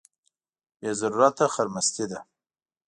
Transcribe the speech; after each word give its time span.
بې 0.79 0.91
ضرورته 1.01 1.45
خرمستي 1.53 2.05
ده. 2.11 2.19